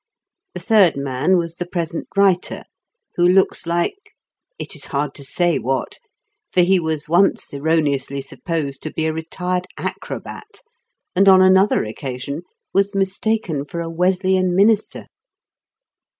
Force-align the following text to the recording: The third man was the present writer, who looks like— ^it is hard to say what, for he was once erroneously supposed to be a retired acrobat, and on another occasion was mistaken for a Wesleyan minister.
The 0.55 0.59
third 0.59 0.97
man 0.97 1.37
was 1.37 1.53
the 1.53 1.65
present 1.67 2.07
writer, 2.17 2.63
who 3.17 3.23
looks 3.27 3.67
like— 3.67 4.15
^it 4.59 4.75
is 4.75 4.85
hard 4.85 5.13
to 5.13 5.23
say 5.23 5.59
what, 5.59 5.99
for 6.51 6.61
he 6.61 6.79
was 6.79 7.07
once 7.07 7.53
erroneously 7.53 8.19
supposed 8.21 8.81
to 8.81 8.91
be 8.91 9.05
a 9.05 9.13
retired 9.13 9.67
acrobat, 9.77 10.61
and 11.15 11.29
on 11.29 11.43
another 11.43 11.83
occasion 11.83 12.41
was 12.73 12.95
mistaken 12.95 13.63
for 13.63 13.79
a 13.79 13.91
Wesleyan 13.91 14.55
minister. 14.55 15.05